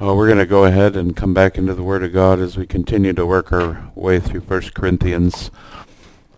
[0.00, 2.56] Well, we're going to go ahead and come back into the Word of God as
[2.56, 5.50] we continue to work our way through 1 Corinthians.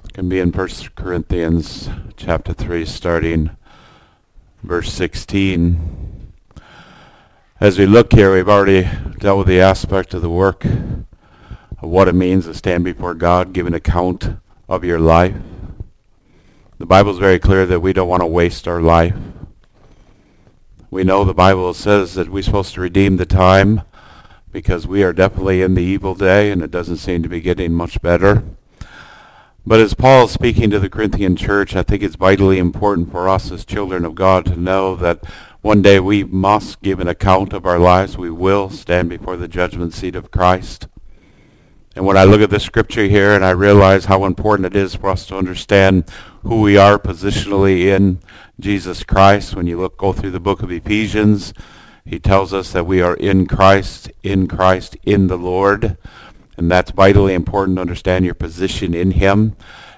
[0.02, 3.50] It can be in 1 Corinthians chapter 3, starting
[4.62, 6.32] verse 16.
[7.60, 8.88] As we look here, we've already
[9.18, 11.06] dealt with the aspect of the work, of
[11.82, 14.36] what it means to stand before God, give an account
[14.70, 15.36] of your life.
[16.78, 19.14] The Bible is very clear that we don't want to waste our life.
[20.92, 23.82] We know the Bible says that we're supposed to redeem the time
[24.50, 27.72] because we are definitely in the evil day and it doesn't seem to be getting
[27.72, 28.42] much better.
[29.64, 33.28] But as Paul is speaking to the Corinthian church, I think it's vitally important for
[33.28, 35.22] us as children of God to know that
[35.60, 38.18] one day we must give an account of our lives.
[38.18, 40.88] We will stand before the judgment seat of Christ.
[41.96, 44.94] And when I look at the scripture here and I realize how important it is
[44.94, 46.04] for us to understand
[46.42, 48.20] who we are positionally in
[48.60, 51.52] Jesus Christ, when you look go through the book of Ephesians,
[52.04, 55.96] he tells us that we are in Christ, in Christ, in the Lord.
[56.56, 59.56] And that's vitally important to understand your position in him,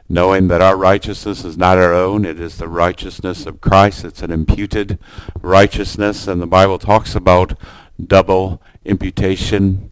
[0.08, 2.24] knowing that our righteousness is not our own.
[2.24, 4.04] It is the righteousness of Christ.
[4.04, 4.98] It's an imputed
[5.42, 6.26] righteousness.
[6.26, 7.52] And the Bible talks about
[8.04, 9.91] double imputation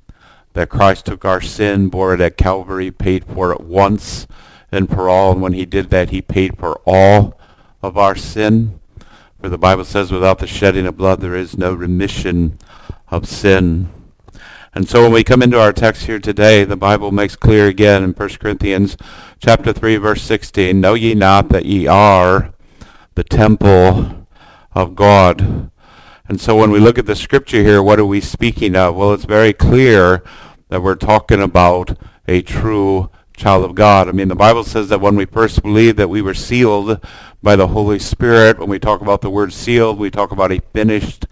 [0.52, 4.26] that Christ took our sin, bore it at Calvary, paid for it once
[4.72, 5.32] and for all.
[5.32, 7.38] And when he did that, he paid for all
[7.82, 8.80] of our sin.
[9.40, 12.58] For the Bible says, without the shedding of blood, there is no remission
[13.08, 13.90] of sin.
[14.74, 18.04] And so when we come into our text here today, the Bible makes clear again
[18.04, 18.96] in 1 Corinthians
[19.40, 22.52] chapter 3, verse 16, Know ye not that ye are
[23.14, 24.26] the temple
[24.72, 25.70] of God,
[26.30, 28.94] and so when we look at the scripture here, what are we speaking of?
[28.94, 30.22] Well, it's very clear
[30.68, 34.08] that we're talking about a true child of God.
[34.08, 37.04] I mean, the Bible says that when we first believed that we were sealed
[37.42, 40.62] by the Holy Spirit, when we talk about the word sealed, we talk about a
[40.72, 41.26] finished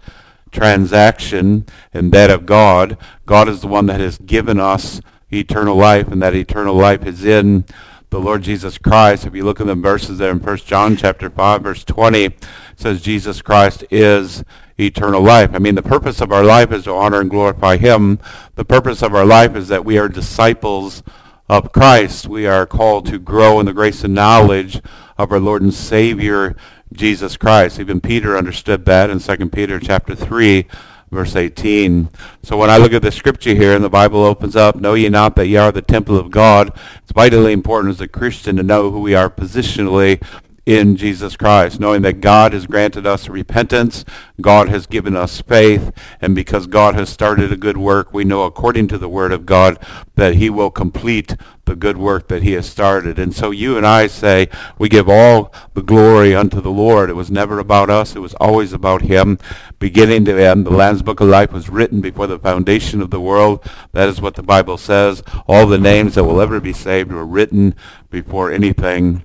[0.51, 2.97] transaction and that of God.
[3.25, 4.99] God is the one that has given us
[5.31, 7.63] eternal life, and that eternal life is in
[8.09, 9.25] the Lord Jesus Christ.
[9.25, 12.45] If you look at the verses there in 1 John chapter 5, verse 20, it
[12.75, 14.43] says Jesus Christ is
[14.79, 15.51] eternal life.
[15.53, 18.19] I mean, the purpose of our life is to honor and glorify him.
[18.55, 21.03] The purpose of our life is that we are disciples
[21.49, 22.27] of Christ.
[22.27, 24.81] We are called to grow in the grace and knowledge
[25.17, 26.55] of our Lord and Savior,
[26.93, 27.79] Jesus Christ.
[27.79, 30.65] Even Peter understood that in 2 Peter chapter 3,
[31.11, 32.09] verse 18.
[32.43, 35.09] So when I look at the scripture here and the Bible opens up, know ye
[35.09, 38.63] not that ye are the temple of God, it's vitally important as a Christian to
[38.63, 40.23] know who we are positionally
[40.69, 44.05] in Jesus Christ, knowing that God has granted us repentance,
[44.39, 45.91] God has given us faith,
[46.21, 49.47] and because God has started a good work, we know according to the Word of
[49.47, 51.35] God that he will complete
[51.65, 53.17] the good work that he has started.
[53.17, 54.47] And so you and I say
[54.77, 57.09] we give all the glory unto the Lord.
[57.09, 58.15] It was never about us.
[58.15, 59.39] It was always about him.
[59.79, 63.21] Beginning to end, the Lamb's Book of Life was written before the foundation of the
[63.21, 63.67] world.
[63.93, 65.23] That is what the Bible says.
[65.47, 67.73] All the names that will ever be saved were written
[68.11, 69.23] before anything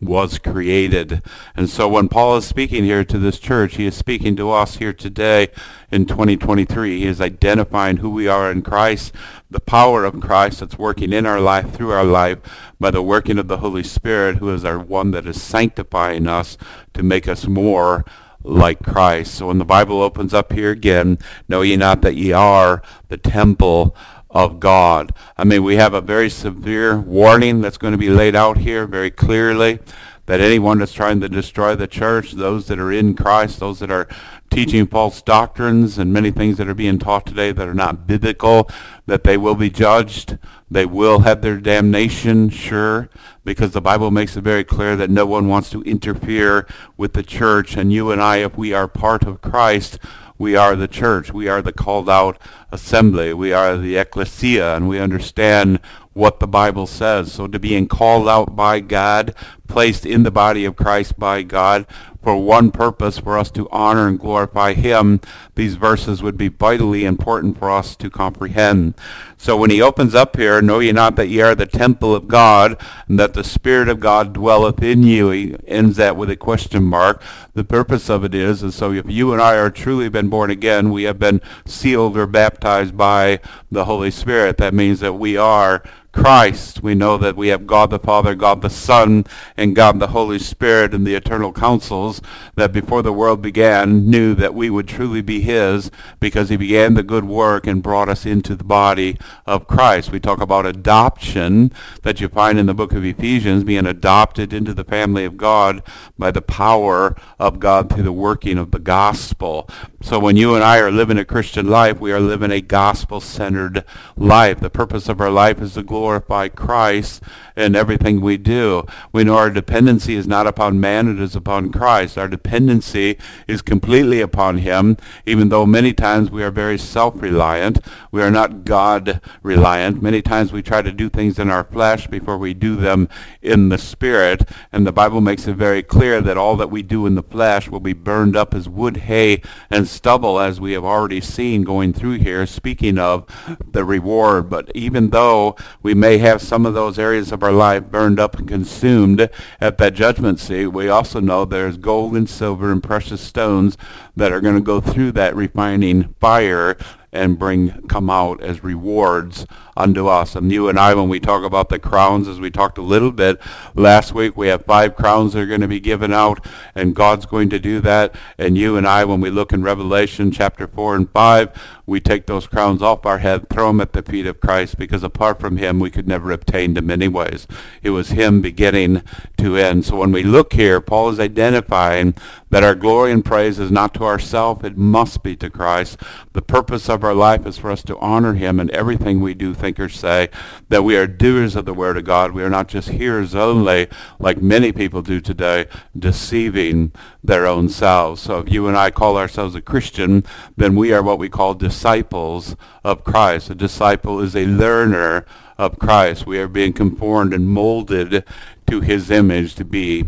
[0.00, 1.22] was created.
[1.54, 4.76] And so when Paul is speaking here to this church, he is speaking to us
[4.76, 5.48] here today
[5.90, 6.98] in 2023.
[6.98, 9.12] He is identifying who we are in Christ,
[9.50, 12.38] the power of Christ that's working in our life, through our life,
[12.78, 16.58] by the working of the Holy Spirit, who is our one that is sanctifying us
[16.94, 18.04] to make us more
[18.42, 19.34] like Christ.
[19.34, 21.18] So when the Bible opens up here again,
[21.48, 23.96] know ye not that ye are the temple
[24.36, 25.14] of God.
[25.38, 28.86] I mean, we have a very severe warning that's going to be laid out here
[28.86, 29.78] very clearly
[30.26, 33.90] that anyone that's trying to destroy the church, those that are in Christ, those that
[33.90, 34.06] are
[34.50, 38.68] teaching false doctrines and many things that are being taught today that are not biblical,
[39.06, 40.36] that they will be judged.
[40.70, 43.08] They will have their damnation, sure,
[43.44, 46.66] because the Bible makes it very clear that no one wants to interfere
[46.96, 47.76] with the church.
[47.76, 50.00] And you and I, if we are part of Christ,
[50.38, 51.32] we are the church.
[51.32, 52.38] We are the called out
[52.70, 53.32] assembly.
[53.32, 55.80] We are the ecclesia, and we understand
[56.12, 57.32] what the Bible says.
[57.32, 59.34] So to being called out by God,
[59.68, 61.86] placed in the body of Christ by God,
[62.26, 65.20] for one purpose, for us to honor and glorify him,
[65.54, 68.94] these verses would be vitally important for us to comprehend.
[69.36, 72.26] So when he opens up here, know ye not that ye are the temple of
[72.26, 75.30] God, and that the Spirit of God dwelleth in you.
[75.30, 77.22] He ends that with a question mark.
[77.54, 80.50] The purpose of it is, and so if you and I are truly been born
[80.50, 83.38] again, we have been sealed or baptized by
[83.70, 84.56] the Holy Spirit.
[84.56, 85.80] That means that we are
[86.16, 86.82] Christ.
[86.82, 89.24] We know that we have God the Father, God the Son,
[89.56, 92.22] and God the Holy Spirit and the eternal counsels
[92.56, 96.94] that before the world began knew that we would truly be his because he began
[96.94, 100.10] the good work and brought us into the body of Christ.
[100.10, 101.70] We talk about adoption
[102.02, 105.82] that you find in the book of Ephesians, being adopted into the family of God
[106.18, 109.68] by the power of God through the working of the gospel.
[110.02, 113.84] So when you and I are living a Christian life, we are living a gospel-centered
[114.16, 114.60] life.
[114.60, 117.20] The purpose of our life is to glorify Christ
[117.56, 118.84] in everything we do.
[119.12, 122.18] We know our dependency is not upon man, it is upon Christ.
[122.18, 123.18] Our dependency
[123.48, 127.80] is completely upon him, even though many times we are very self-reliant.
[128.10, 130.02] We are not God-reliant.
[130.02, 133.08] Many times we try to do things in our flesh before we do them
[133.40, 134.48] in the Spirit.
[134.70, 137.68] And the Bible makes it very clear that all that we do in the flesh
[137.70, 141.92] will be burned up as wood, hay, and stubble, as we have already seen going
[141.92, 143.24] through here, speaking of
[143.66, 144.50] the reward.
[144.50, 148.36] But even though we may have some of those areas of our life burned up
[148.36, 153.20] and consumed at that judgment seat, we also know there's gold and silver and precious
[153.20, 153.78] stones
[154.16, 156.76] that are going to go through that refining fire
[157.12, 159.46] and bring come out as rewards
[159.76, 160.34] unto us.
[160.34, 163.12] And you and I, when we talk about the crowns, as we talked a little
[163.12, 163.40] bit
[163.74, 166.44] last week, we have five crowns that are going to be given out,
[166.74, 168.14] and God's going to do that.
[168.38, 172.26] And you and I, when we look in Revelation chapter 4 and 5, we take
[172.26, 175.56] those crowns off our head, throw them at the feet of Christ, because apart from
[175.56, 177.46] him, we could never obtain them anyways.
[177.82, 179.02] It was him beginning
[179.38, 179.84] to end.
[179.84, 182.14] So when we look here, Paul is identifying
[182.50, 186.00] that our glory and praise is not to ourselves, it must be to Christ.
[186.32, 189.54] The purpose of our life is for us to honor him in everything we do,
[189.54, 190.28] think, or say,
[190.68, 192.32] that we are doers of the word of God.
[192.32, 193.88] We are not just hearers only,
[194.18, 195.66] like many people do today,
[195.98, 196.92] deceiving
[197.22, 198.22] their own selves.
[198.22, 200.24] So if you and I call ourselves a Christian,
[200.56, 203.50] then we are what we call disciples of Christ.
[203.50, 205.26] A disciple is a learner
[205.58, 206.26] of Christ.
[206.26, 208.24] We are being conformed and molded
[208.66, 210.06] to his image to be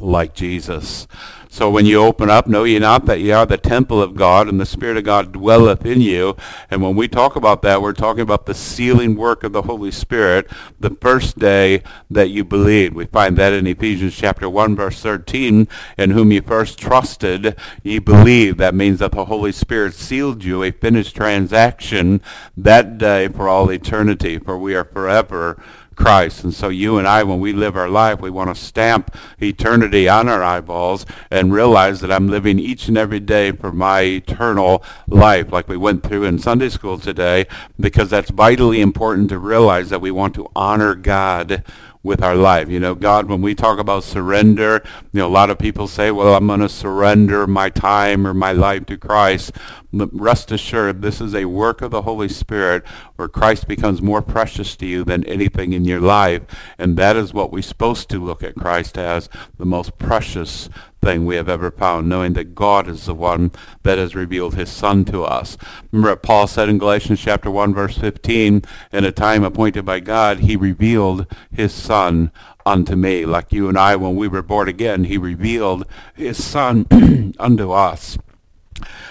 [0.00, 1.06] like Jesus.
[1.54, 4.48] So when you open up, know ye not that ye are the temple of God,
[4.48, 6.36] and the Spirit of God dwelleth in you.
[6.68, 9.92] And when we talk about that, we're talking about the sealing work of the Holy
[9.92, 10.50] Spirit
[10.80, 12.96] the first day that you believed.
[12.96, 18.00] We find that in Ephesians chapter 1, verse 13, in whom ye first trusted, ye
[18.00, 18.58] believed.
[18.58, 22.20] That means that the Holy Spirit sealed you a finished transaction
[22.56, 25.62] that day for all eternity, for we are forever
[25.94, 26.44] Christ.
[26.44, 30.08] And so you and I, when we live our life, we want to stamp eternity
[30.08, 34.84] on our eyeballs and realize that I'm living each and every day for my eternal
[35.06, 37.46] life, like we went through in Sunday school today,
[37.78, 41.64] because that's vitally important to realize that we want to honor God
[42.04, 42.68] with our life.
[42.68, 46.12] You know, God, when we talk about surrender, you know, a lot of people say,
[46.12, 49.52] well, I'm going to surrender my time or my life to Christ.
[49.92, 52.86] But rest assured, this is a work of the Holy Spirit
[53.16, 56.42] where Christ becomes more precious to you than anything in your life.
[56.78, 60.68] And that is what we're supposed to look at Christ as, the most precious
[61.04, 63.52] thing we have ever found, knowing that God is the one
[63.82, 65.58] that has revealed his Son to us.
[65.92, 68.62] Remember Paul said in Galatians chapter 1, verse 15,
[68.92, 72.32] in a time appointed by God, he revealed his Son
[72.64, 73.26] unto me.
[73.26, 76.86] Like you and I, when we were born again, he revealed his Son
[77.38, 78.18] unto us.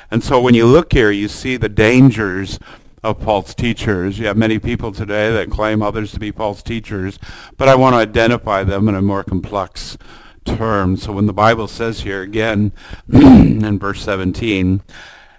[0.10, 2.60] And so when you look here, you see the dangers
[3.04, 4.18] of false teachers.
[4.18, 7.20] You have many people today that claim others to be false teachers,
[7.58, 9.98] but I want to identify them in a more complex
[10.46, 10.98] term.
[10.98, 12.72] So when the Bible says here again
[13.14, 14.82] in verse 17,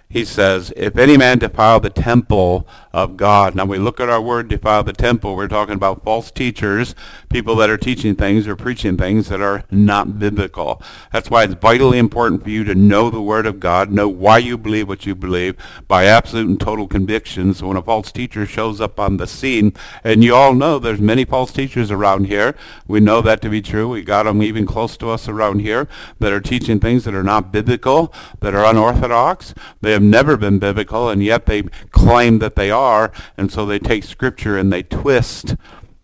[0.07, 3.55] he says, if any man defile the temple of God.
[3.55, 5.35] Now we look at our word defile the temple.
[5.35, 6.95] We're talking about false teachers,
[7.29, 10.81] people that are teaching things or preaching things that are not biblical.
[11.11, 14.37] That's why it's vitally important for you to know the word of God, know why
[14.37, 15.57] you believe what you believe
[15.89, 17.53] by absolute and total conviction.
[17.53, 21.01] So when a false teacher shows up on the scene, and you all know there's
[21.01, 22.55] many false teachers around here.
[22.87, 23.89] We know that to be true.
[23.89, 27.23] We got them even close to us around here that are teaching things that are
[27.23, 29.53] not biblical, that are unorthodox.
[29.81, 33.79] They have never been biblical, and yet they claim that they are and so they
[33.79, 35.55] take Scripture and they twist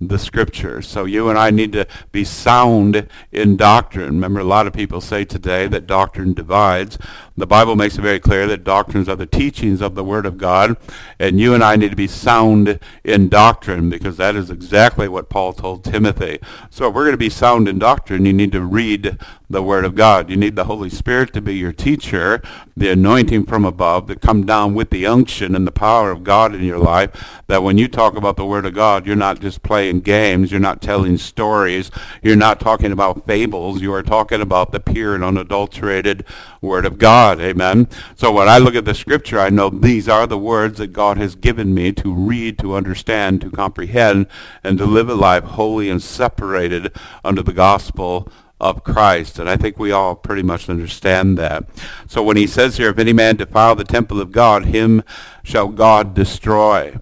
[0.02, 0.88] the scriptures.
[0.88, 4.16] So you and I need to be sound in doctrine.
[4.16, 6.98] Remember, a lot of people say today that doctrine divides.
[7.38, 10.38] The Bible makes it very clear that doctrines are the teachings of the Word of
[10.38, 10.76] God,
[11.20, 15.30] and you and I need to be sound in doctrine because that is exactly what
[15.30, 16.40] Paul told Timothy.
[16.70, 19.18] So if we're going to be sound in doctrine, you need to read
[19.50, 20.30] the Word of God.
[20.30, 22.42] You need the Holy Spirit to be your teacher,
[22.76, 26.56] the anointing from above that come down with the unction and the power of God
[26.56, 29.62] in your life, that when you talk about the Word of God, you're not just
[29.62, 30.52] playing playing games.
[30.52, 31.92] You're not telling stories.
[32.22, 33.82] You're not talking about fables.
[33.82, 36.26] You are talking about the pure and unadulterated
[36.62, 37.42] Word of God.
[37.42, 37.88] Amen.
[38.16, 41.18] So when I look at the Scripture, I know these are the words that God
[41.18, 44.28] has given me to read, to understand, to comprehend,
[44.64, 49.40] and to live a life holy and separated under the gospel of Christ.
[49.40, 51.66] And I think we all pretty much understand that.
[52.08, 55.04] So when he says here, if any man defile the temple of God, him
[55.44, 56.96] shall God destroy.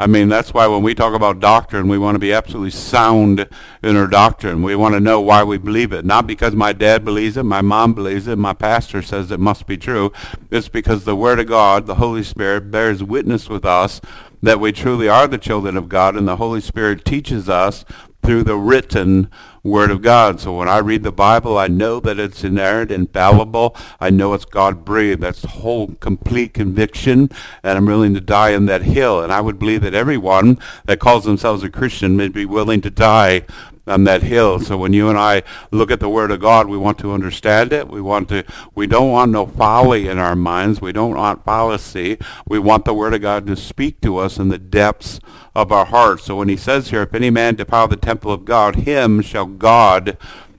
[0.00, 3.46] I mean, that's why when we talk about doctrine, we want to be absolutely sound
[3.82, 4.62] in our doctrine.
[4.62, 6.06] We want to know why we believe it.
[6.06, 9.66] Not because my dad believes it, my mom believes it, my pastor says it must
[9.66, 10.10] be true.
[10.50, 14.00] It's because the Word of God, the Holy Spirit, bears witness with us
[14.42, 17.84] that we truly are the children of God, and the Holy Spirit teaches us
[18.22, 19.30] through the written
[19.62, 20.40] Word of God.
[20.40, 23.76] So when I read the Bible, I know that it's inerrant, infallible.
[24.00, 25.20] I know it's God breathed.
[25.20, 27.30] That's the whole complete conviction,
[27.62, 29.20] and I'm willing to die on that hill.
[29.22, 32.90] And I would believe that everyone that calls themselves a Christian may be willing to
[32.90, 33.42] die
[33.86, 34.60] on that hill.
[34.60, 37.72] So when you and I look at the Word of God, we want to understand
[37.72, 37.88] it.
[37.88, 38.44] We want to.
[38.74, 40.80] We don't want no folly in our minds.
[40.80, 42.18] We don't want fallacy.
[42.46, 45.20] We want the Word of God to speak to us in the depths
[45.54, 46.24] of our hearts.
[46.24, 49.46] So when He says here, "If any man defile the temple of God, him shall
[49.46, 50.16] God."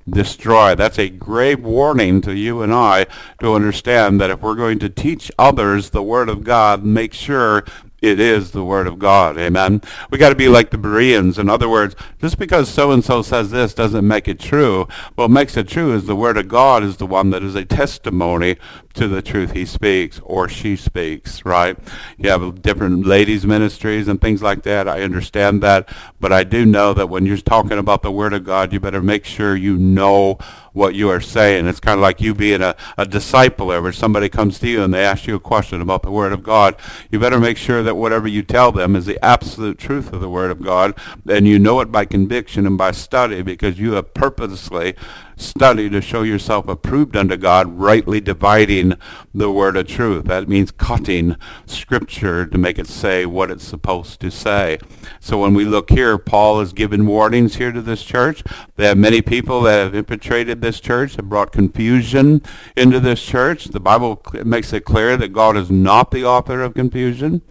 [0.09, 0.75] destroy.
[0.75, 3.05] That's a grave warning to you and I
[3.39, 7.63] to understand that if we're going to teach others the Word of God, make sure
[8.01, 9.37] it is the word of God.
[9.37, 9.81] Amen.
[10.09, 11.37] We got to be like the Bereans.
[11.37, 14.87] In other words, just because so and so says this doesn't make it true.
[15.15, 17.63] What makes it true is the word of God is the one that is a
[17.63, 18.57] testimony
[18.95, 21.77] to the truth he speaks or she speaks, right?
[22.17, 24.87] You have different ladies ministries and things like that.
[24.87, 25.87] I understand that,
[26.19, 29.01] but I do know that when you're talking about the word of God, you better
[29.01, 30.39] make sure you know
[30.73, 31.67] what you are saying.
[31.67, 34.93] It's kind of like you being a, a discipler where somebody comes to you and
[34.93, 36.75] they ask you a question about the Word of God.
[37.11, 40.29] You better make sure that whatever you tell them is the absolute truth of the
[40.29, 40.97] Word of God
[41.29, 44.95] and you know it by conviction and by study because you have purposely
[45.41, 48.93] study to show yourself approved unto God, rightly dividing
[49.33, 50.25] the word of truth.
[50.25, 54.77] That means cutting scripture to make it say what it's supposed to say.
[55.19, 58.43] So when we look here, Paul has given warnings here to this church.
[58.75, 62.41] They have many people that have infiltrated this church, have brought confusion
[62.75, 63.65] into this church.
[63.65, 67.41] The Bible makes it clear that God is not the author of confusion.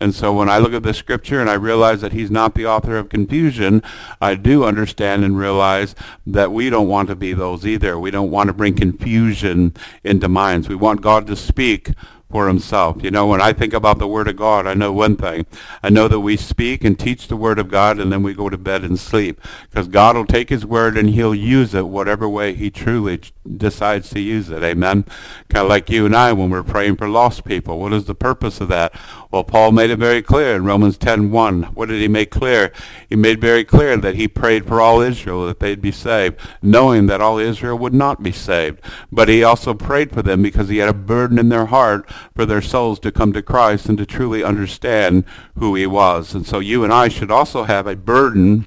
[0.00, 2.66] And so when I look at the scripture and I realize that he's not the
[2.66, 3.82] author of confusion,
[4.20, 5.94] I do understand and realize
[6.26, 7.98] that we don't want to be those either.
[7.98, 10.68] We don't want to bring confusion into minds.
[10.68, 11.90] We want God to speak
[12.30, 13.02] for himself.
[13.02, 15.46] You know, when I think about the Word of God, I know one thing.
[15.82, 18.48] I know that we speak and teach the Word of God and then we go
[18.48, 19.40] to bed and sleep.
[19.68, 23.20] Because God will take his Word and he'll use it whatever way he truly
[23.56, 24.62] decides to use it.
[24.62, 25.04] Amen?
[25.48, 27.80] Kind of like you and I when we're praying for lost people.
[27.80, 28.94] What is the purpose of that?
[29.30, 31.74] Well, Paul made it very clear in Romans 10.1.
[31.74, 32.72] What did he make clear?
[33.08, 37.06] He made very clear that he prayed for all Israel that they'd be saved, knowing
[37.06, 38.80] that all Israel would not be saved.
[39.12, 42.44] But he also prayed for them because he had a burden in their heart for
[42.44, 45.24] their souls to come to Christ and to truly understand
[45.56, 46.34] who he was.
[46.34, 48.66] And so you and I should also have a burden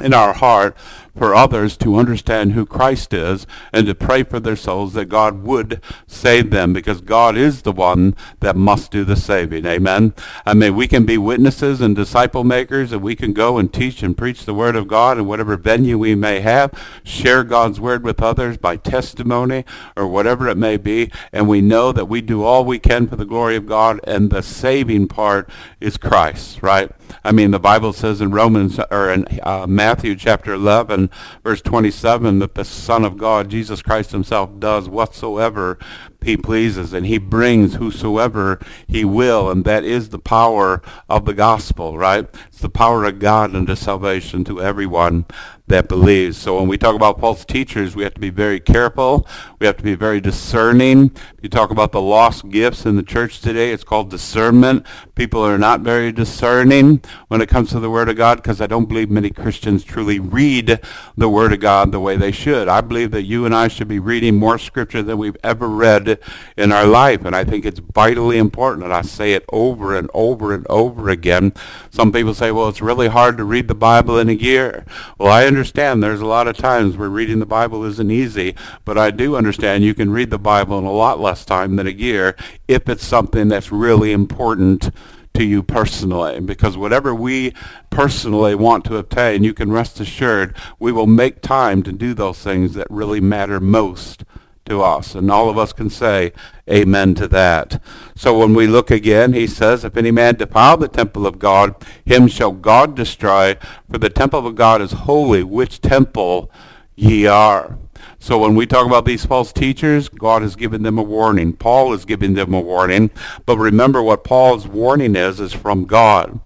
[0.00, 0.76] in our heart
[1.16, 5.42] for others to understand who Christ is and to pray for their souls that God
[5.42, 9.64] would save them because God is the one that must do the saving.
[9.66, 10.14] Amen.
[10.44, 14.02] I mean, we can be witnesses and disciple makers and we can go and teach
[14.02, 16.72] and preach the word of God in whatever venue we may have,
[17.04, 19.64] share God's word with others by testimony
[19.96, 21.10] or whatever it may be.
[21.32, 24.30] And we know that we do all we can for the glory of God and
[24.30, 25.48] the saving part
[25.80, 26.90] is Christ, right?
[27.22, 31.10] I mean, the Bible says in Romans or in uh, Matthew chapter 11,
[31.42, 35.78] verse 27, that the Son of God, Jesus Christ himself, does whatsoever
[36.24, 41.34] he pleases, and he brings whosoever he will, and that is the power of the
[41.34, 42.26] gospel, right?
[42.48, 45.26] It's the power of God unto salvation to everyone
[45.66, 46.36] that believes.
[46.36, 49.26] So when we talk about false teachers, we have to be very careful.
[49.58, 51.16] We have to be very discerning.
[51.40, 54.86] You talk about the lost gifts in the church today, it's called discernment.
[55.14, 58.66] People are not very discerning when it comes to the Word of God because I
[58.66, 60.80] don't believe many Christians truly read
[61.16, 62.68] the Word of God the way they should.
[62.68, 66.18] I believe that you and I should be reading more Scripture than we've ever read
[66.58, 70.10] in our life, and I think it's vitally important, and I say it over and
[70.12, 71.54] over and over again.
[71.90, 74.84] Some people say, well, it's really hard to read the Bible in a year.
[75.18, 78.98] Well, I understand there's a lot of times where reading the Bible isn't easy, but
[78.98, 81.90] I do understand you can read the Bible in a lot less time than a
[81.90, 82.34] year
[82.66, 84.90] if it's something that's really important
[85.34, 87.54] to you personally because whatever we
[87.88, 92.40] personally want to obtain, you can rest assured we will make time to do those
[92.40, 94.24] things that really matter most
[94.66, 95.14] to us.
[95.14, 96.32] And all of us can say
[96.70, 97.82] amen to that.
[98.14, 101.74] So when we look again, he says, If any man defile the temple of God,
[102.04, 103.56] him shall God destroy,
[103.90, 106.50] for the temple of God is holy, which temple
[106.94, 107.78] ye are.
[108.18, 111.52] So when we talk about these false teachers, God has given them a warning.
[111.52, 113.10] Paul is giving them a warning.
[113.44, 116.40] But remember what Paul's warning is, is from God.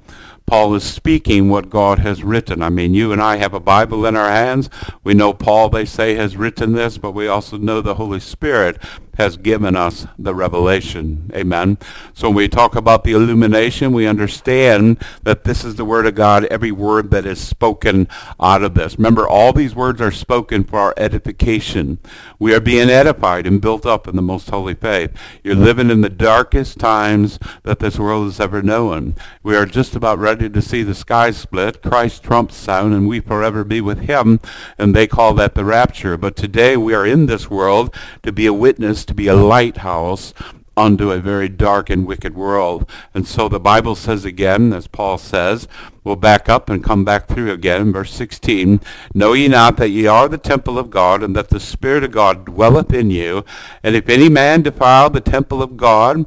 [0.48, 2.62] Paul is speaking what God has written.
[2.62, 4.70] I mean, you and I have a Bible in our hands.
[5.04, 8.82] We know Paul, they say, has written this, but we also know the Holy Spirit
[9.18, 11.28] has given us the revelation.
[11.34, 11.76] Amen.
[12.14, 16.14] So when we talk about the illumination, we understand that this is the Word of
[16.14, 18.06] God, every word that is spoken
[18.40, 18.96] out of this.
[18.96, 21.98] Remember, all these words are spoken for our edification.
[22.38, 25.10] We are being edified and built up in the most holy faith.
[25.42, 29.16] You're living in the darkest times that this world has ever known.
[29.42, 33.18] We are just about ready to see the sky split, Christ trumps sound, and we
[33.18, 34.38] forever be with him,
[34.78, 36.16] and they call that the rapture.
[36.16, 40.32] But today we are in this world to be a witness to be a lighthouse
[40.78, 42.88] unto a very dark and wicked world.
[43.12, 45.66] And so the Bible says again, as Paul says,
[46.04, 48.80] we'll back up and come back through again, verse 16,
[49.12, 52.12] Know ye not that ye are the temple of God, and that the Spirit of
[52.12, 53.44] God dwelleth in you?
[53.82, 56.24] And if any man defile the temple of God,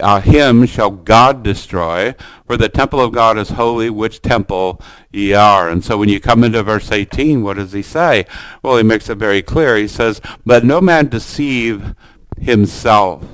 [0.00, 2.14] uh, him shall God destroy,
[2.46, 4.80] for the temple of God is holy, which temple
[5.10, 5.68] ye are.
[5.68, 8.26] And so when you come into verse 18, what does he say?
[8.62, 9.76] Well, he makes it very clear.
[9.76, 11.94] He says, Let no man deceive
[12.38, 13.24] himself.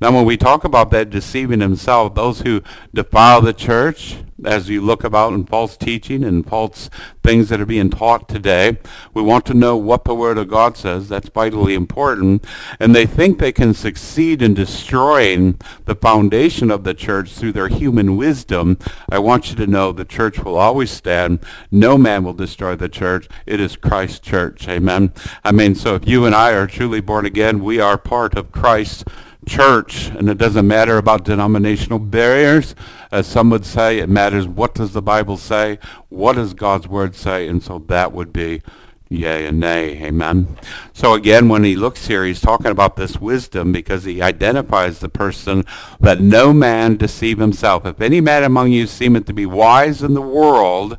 [0.00, 2.62] Now, when we talk about that deceiving himself, those who
[2.94, 6.90] defile the church, as you look about in false teaching and false
[7.22, 8.78] things that are being taught today,
[9.14, 11.08] we want to know what the Word of God says.
[11.08, 12.44] That's vitally important.
[12.78, 17.68] And they think they can succeed in destroying the foundation of the church through their
[17.68, 18.78] human wisdom.
[19.10, 21.44] I want you to know the church will always stand.
[21.70, 23.28] No man will destroy the church.
[23.46, 24.68] It is Christ's church.
[24.68, 25.12] Amen.
[25.44, 28.52] I mean, so if you and I are truly born again, we are part of
[28.52, 29.04] Christ's
[29.46, 32.74] church, and it doesn't matter about denominational barriers,
[33.10, 33.98] as some would say.
[33.98, 35.78] It matters what does the Bible say,
[36.08, 38.62] what does God's Word say, and so that would be
[39.10, 40.00] yea and nay.
[40.04, 40.56] Amen.
[40.92, 45.08] So again, when he looks here, he's talking about this wisdom because he identifies the
[45.08, 45.64] person
[45.98, 47.84] that no man deceive himself.
[47.84, 50.96] If any man among you seemeth to be wise in the world,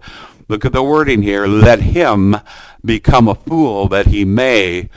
[0.49, 2.35] look at the wording here, let him
[2.83, 4.89] become a fool that he may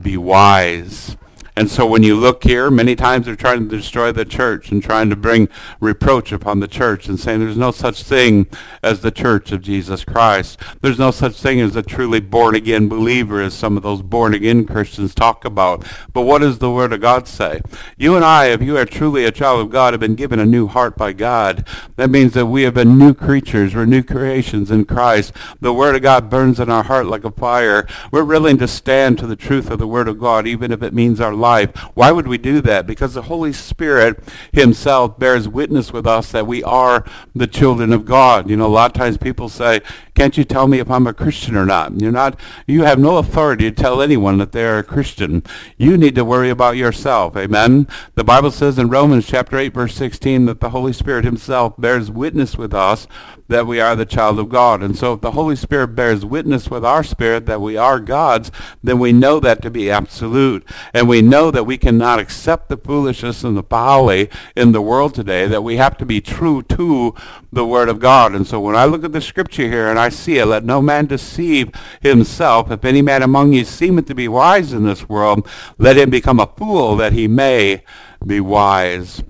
[0.00, 1.18] be wise.
[1.54, 4.82] And so when you look here, many times they're trying to destroy the church and
[4.82, 8.46] trying to bring reproach upon the church and saying there's no such thing
[8.82, 10.58] as the church of Jesus Christ.
[10.80, 14.32] There's no such thing as a truly born again believer as some of those born
[14.32, 15.84] again Christians talk about.
[16.14, 17.60] But what does the Word of God say?
[17.98, 20.46] You and I, if you are truly a child of God, have been given a
[20.46, 21.66] new heart by God.
[21.96, 23.74] That means that we have been new creatures.
[23.74, 25.34] We're new creations in Christ.
[25.60, 27.86] The Word of God burns in our heart like a fire.
[28.10, 30.94] We're willing to stand to the truth of the Word of God, even if it
[30.94, 31.76] means our life.
[31.92, 32.86] Why would we do that?
[32.86, 38.06] Because the Holy Spirit himself bears witness with us that we are the children of
[38.06, 38.48] God.
[38.48, 39.82] You know, a lot of times people say,
[40.14, 42.00] can't you tell me if I'm a Christian or not?
[42.00, 45.42] You're not, you have no authority to tell anyone that they're a Christian.
[45.78, 47.36] You need to worry about yourself.
[47.36, 47.88] Amen.
[48.14, 52.10] The Bible says in Romans chapter 8 verse 16 that the Holy Spirit himself bears
[52.10, 53.06] witness with us
[53.52, 54.82] that we are the child of God.
[54.82, 58.50] And so if the Holy Spirit bears witness with our spirit that we are God's,
[58.82, 60.66] then we know that to be absolute.
[60.92, 65.14] And we know that we cannot accept the foolishness and the folly in the world
[65.14, 67.14] today, that we have to be true to
[67.52, 68.34] the Word of God.
[68.34, 72.70] And so when I look at the scripture here and Let no man deceive himself.
[72.70, 75.46] If any man among you seemeth to be wise in this world,
[75.78, 77.84] let him become a fool that he may
[78.24, 79.22] be wise.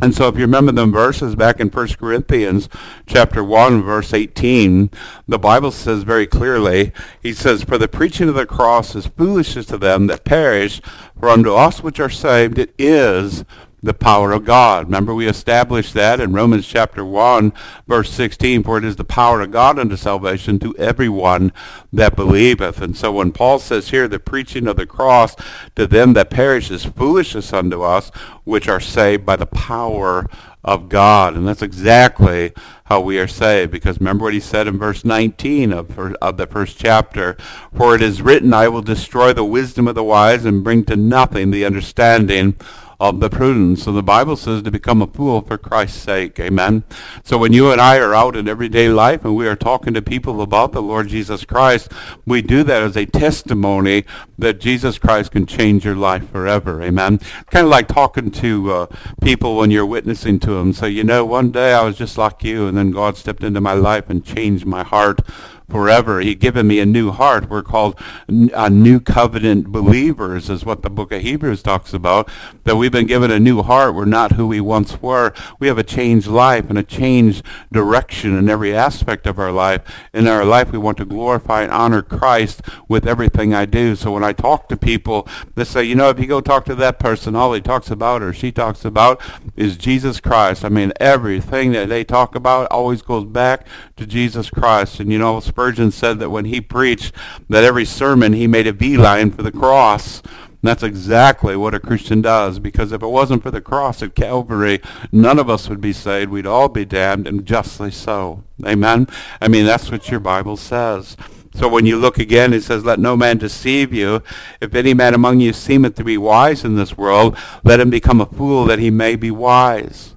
[0.00, 2.68] And so if you remember the verses back in 1 Corinthians
[3.06, 4.90] chapter 1 verse 18,
[5.26, 9.66] the Bible says very clearly, he says, For the preaching of the cross is foolishness
[9.66, 10.80] to them that perish,
[11.18, 13.44] for unto us which are saved it is
[13.82, 14.86] the power of God.
[14.86, 17.52] Remember we established that in Romans chapter 1
[17.86, 21.52] verse 16, for it is the power of God unto salvation to everyone
[21.92, 22.80] that believeth.
[22.80, 25.36] And so when Paul says here, the preaching of the cross
[25.76, 28.10] to them that perish is foolishness unto us,
[28.44, 30.26] which are saved by the power
[30.64, 31.34] of God.
[31.34, 32.52] And that's exactly
[32.84, 33.70] how we are saved.
[33.70, 37.36] Because remember what he said in verse 19 of, of the first chapter.
[37.76, 40.96] For it is written, I will destroy the wisdom of the wise and bring to
[40.96, 42.56] nothing the understanding
[43.00, 43.84] of the prudence.
[43.84, 46.40] So the Bible says to become a fool for Christ's sake.
[46.40, 46.82] Amen.
[47.22, 50.02] So when you and I are out in everyday life and we are talking to
[50.02, 51.92] people about the Lord Jesus Christ,
[52.26, 54.04] we do that as a testimony
[54.36, 56.82] that Jesus Christ can change your life forever.
[56.82, 57.18] Amen.
[57.50, 58.86] Kind of like talking to uh,
[59.22, 60.72] people when you're witnessing to them.
[60.72, 63.60] So, you know, one day I was just like you and then God stepped into
[63.60, 65.20] my life and changed my heart
[65.68, 66.20] forever.
[66.20, 67.48] He given me a new heart.
[67.48, 72.28] We're called a new covenant believers is what the book of Hebrews talks about.
[72.64, 73.94] That we've been given a new heart.
[73.94, 75.32] We're not who we once were.
[75.58, 79.82] We have a changed life and a changed direction in every aspect of our life.
[80.12, 83.96] In our life, we want to glorify and honor Christ with everything I do.
[83.96, 86.74] So when I talk to people, they say, you know, if you go talk to
[86.76, 89.20] that person, all he talks about or she talks about
[89.56, 90.64] is Jesus Christ.
[90.64, 95.00] I mean, everything that they talk about always goes back to Jesus Christ.
[95.00, 97.12] And you know, Spurgeon said that when he preached,
[97.48, 100.20] that every sermon he made a beeline for the cross.
[100.20, 104.14] And that's exactly what a Christian does, because if it wasn't for the cross at
[104.14, 106.30] Calvary, none of us would be saved.
[106.30, 108.44] We'd all be damned, and justly so.
[108.64, 109.08] Amen?
[109.40, 111.16] I mean, that's what your Bible says.
[111.54, 114.22] So when you look again, it says, Let no man deceive you.
[114.60, 118.20] If any man among you seemeth to be wise in this world, let him become
[118.20, 120.14] a fool that he may be wise.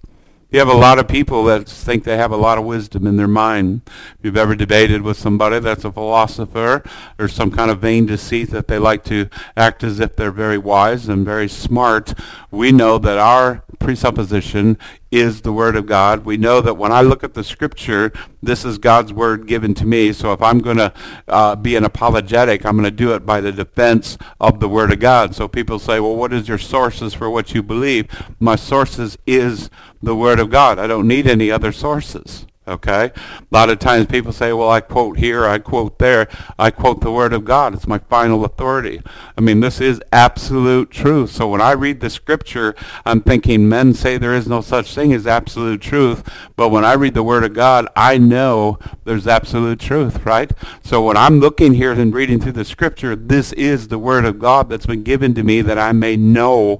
[0.51, 3.15] You have a lot of people that think they have a lot of wisdom in
[3.15, 3.83] their mind.
[3.85, 6.83] If you've ever debated with somebody that's a philosopher
[7.17, 10.57] or some kind of vain deceit that they like to act as if they're very
[10.57, 12.13] wise and very smart,
[12.51, 14.77] we know that our presupposition
[15.11, 16.25] is the Word of God.
[16.25, 19.85] We know that when I look at the Scripture, this is God's Word given to
[19.85, 20.13] me.
[20.13, 20.93] So if I'm going to
[21.27, 24.91] uh, be an apologetic, I'm going to do it by the defense of the Word
[24.91, 25.35] of God.
[25.35, 28.07] So people say, well, what is your sources for what you believe?
[28.39, 29.69] My sources is
[30.01, 30.79] the Word of God.
[30.79, 32.47] I don't need any other sources.
[32.67, 33.11] Okay?
[33.15, 36.27] A lot of times people say, well, I quote here, I quote there.
[36.59, 37.73] I quote the Word of God.
[37.73, 39.01] It's my final authority.
[39.35, 41.31] I mean, this is absolute truth.
[41.31, 45.11] So when I read the Scripture, I'm thinking men say there is no such thing
[45.11, 46.23] as absolute truth.
[46.55, 50.51] But when I read the Word of God, I know there's absolute truth, right?
[50.83, 54.37] So when I'm looking here and reading through the Scripture, this is the Word of
[54.37, 56.79] God that's been given to me that I may know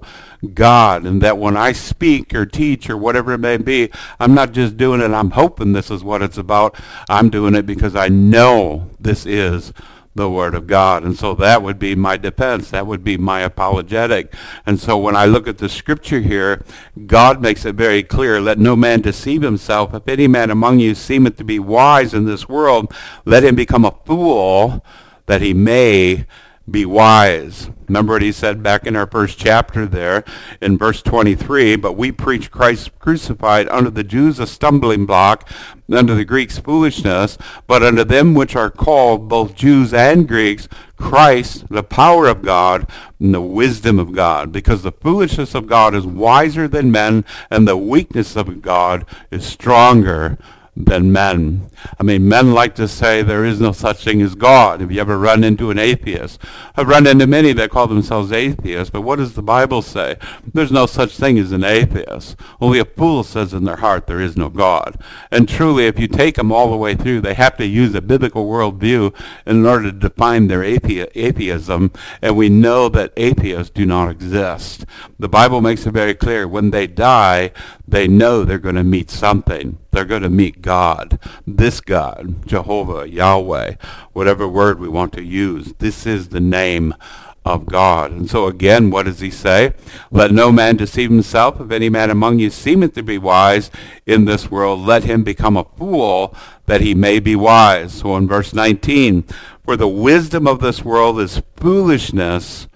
[0.54, 3.90] God and that when I speak or teach or whatever it may be,
[4.20, 6.76] I'm not just doing it, I'm hoping this is what it's about.
[7.10, 9.74] I'm doing it because I know this is
[10.14, 11.04] the Word of God.
[11.04, 12.70] And so that would be my defense.
[12.72, 14.34] That would be my apologetic.
[14.66, 16.64] And so when I look at the scripture here,
[17.06, 19.94] God makes it very clear, let no man deceive himself.
[19.94, 22.94] If any man among you seemeth to be wise in this world,
[23.26, 24.84] let him become a fool
[25.28, 26.26] that he may
[26.72, 27.70] be wise.
[27.88, 30.24] Remember what he said back in our first chapter there
[30.62, 35.50] in verse 23, but we preach Christ crucified unto the Jews a stumbling block,
[35.92, 41.68] unto the Greeks foolishness, but unto them which are called, both Jews and Greeks, Christ,
[41.70, 42.88] the power of God,
[43.20, 44.54] and the wisdom of God.
[44.54, 49.46] Because the foolishness of God is wiser than men, and the weakness of God is
[49.46, 50.38] stronger
[50.76, 51.70] than men.
[52.00, 54.80] I mean, men like to say there is no such thing as God.
[54.80, 56.40] Have you ever run into an atheist?
[56.78, 60.16] I've run into many that call themselves atheists, but what does the Bible say?
[60.54, 62.38] There's no such thing as an atheist.
[62.62, 64.98] Only a fool says in their heart there is no God.
[65.30, 68.02] And truly, if you take them all the way through, they have to use a
[68.02, 69.14] biblical worldview
[69.46, 74.86] in order to define their athe- atheism, and we know that atheists do not exist.
[75.20, 77.52] The Bible makes it very clear when they die,
[77.92, 79.78] they know they're going to meet something.
[79.92, 83.76] They're going to meet God, this God, Jehovah, Yahweh,
[84.14, 85.74] whatever word we want to use.
[85.80, 86.96] This is the name
[87.44, 88.12] of God.
[88.12, 89.74] And so again, what does he say?
[90.12, 91.60] Let no man deceive himself.
[91.60, 93.72] If any man among you seemeth to be wise
[94.06, 96.36] in this world, let him become a fool
[96.68, 97.94] that he may be wise.
[97.94, 99.24] So in verse 19,
[99.66, 102.68] for the wisdom of this world is foolishness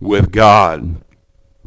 [0.00, 0.96] with God.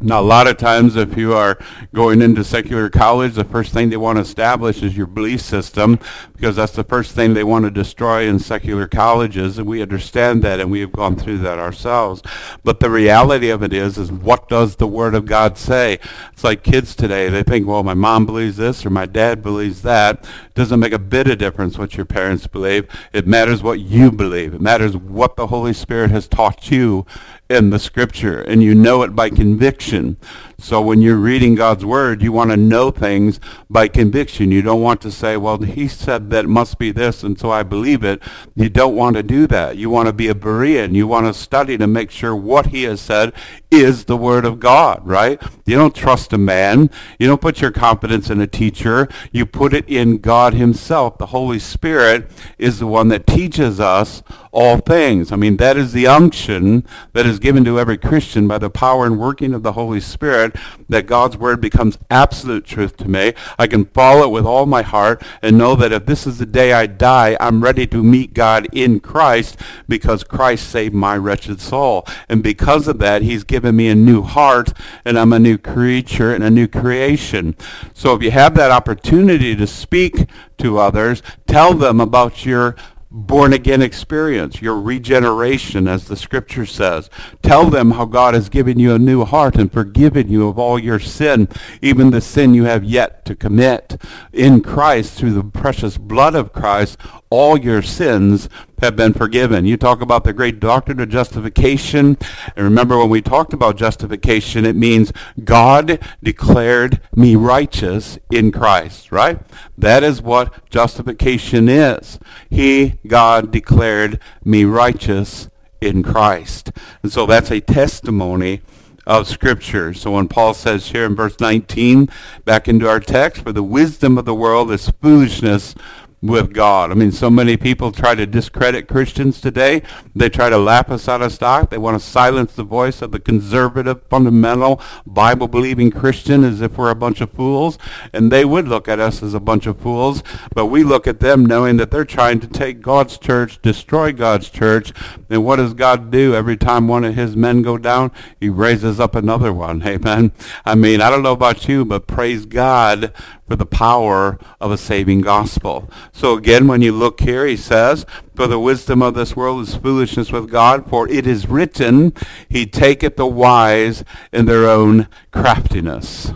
[0.00, 1.58] Now, a lot of times, if you are
[1.92, 5.98] going into secular college, the first thing they want to establish is your belief system,
[6.34, 10.44] because that's the first thing they want to destroy in secular colleges, and we understand
[10.44, 12.22] that, and we have gone through that ourselves.
[12.62, 15.98] But the reality of it is, is what does the Word of God say?
[16.32, 19.82] It's like kids today; they think, well, my mom believes this or my dad believes
[19.82, 20.24] that.
[20.58, 22.88] Doesn't make a bit of difference what your parents believe.
[23.12, 24.54] It matters what you believe.
[24.54, 27.06] It matters what the Holy Spirit has taught you
[27.48, 30.16] in the scripture and you know it by conviction.
[30.60, 33.38] So when you're reading God's word, you want to know things
[33.70, 34.50] by conviction.
[34.50, 37.52] You don't want to say, well, he said that it must be this, and so
[37.52, 38.20] I believe it.
[38.56, 39.76] You don't want to do that.
[39.76, 40.96] You want to be a Berean.
[40.96, 43.32] You want to study to make sure what he has said
[43.70, 45.40] is the word of God, right?
[45.64, 46.90] You don't trust a man.
[47.20, 49.08] You don't put your confidence in a teacher.
[49.30, 51.18] You put it in God himself.
[51.18, 55.30] The Holy Spirit is the one that teaches us all things.
[55.30, 59.06] I mean, that is the unction that is given to every Christian by the power
[59.06, 60.47] and working of the Holy Spirit
[60.88, 63.34] that God's word becomes absolute truth to me.
[63.58, 66.46] I can follow it with all my heart and know that if this is the
[66.46, 69.56] day I die, I'm ready to meet God in Christ
[69.88, 72.06] because Christ saved my wretched soul.
[72.28, 74.72] And because of that, he's given me a new heart
[75.04, 77.56] and I'm a new creature and a new creation.
[77.94, 82.76] So if you have that opportunity to speak to others, tell them about your
[83.10, 87.08] born again experience, your regeneration, as the scripture says.
[87.42, 90.78] Tell them how God has given you a new heart and forgiven you of all
[90.78, 91.48] your sin,
[91.80, 94.00] even the sin you have yet to commit.
[94.32, 96.98] In Christ, through the precious blood of Christ,
[97.30, 98.48] all your sins
[98.80, 99.66] have been forgiven.
[99.66, 102.16] You talk about the great doctrine of justification.
[102.56, 105.12] And remember when we talked about justification, it means
[105.44, 109.40] God declared me righteous in Christ, right?
[109.76, 112.18] That is what justification is.
[112.48, 115.48] He, God, declared me righteous
[115.80, 116.70] in Christ.
[117.02, 118.62] And so that's a testimony
[119.06, 119.94] of Scripture.
[119.94, 122.08] So when Paul says here in verse 19,
[122.44, 125.74] back into our text, for the wisdom of the world is foolishness
[126.20, 126.90] with God.
[126.90, 129.82] I mean, so many people try to discredit Christians today.
[130.16, 131.70] They try to lap us out of stock.
[131.70, 136.90] They want to silence the voice of the conservative, fundamental, Bible-believing Christian as if we're
[136.90, 137.78] a bunch of fools.
[138.12, 140.22] And they would look at us as a bunch of fools,
[140.54, 144.50] but we look at them knowing that they're trying to take God's church, destroy God's
[144.50, 144.92] church.
[145.30, 148.10] And what does God do every time one of his men go down?
[148.40, 149.82] He raises up another one.
[149.86, 150.32] Amen.
[150.64, 153.12] I mean, I don't know about you, but praise God
[153.48, 155.90] for the power of a saving gospel.
[156.12, 158.06] So again, when you look here, he says,
[158.36, 162.12] For the wisdom of this world is foolishness with God, for it is written,
[162.48, 166.32] He taketh the wise in their own craftiness.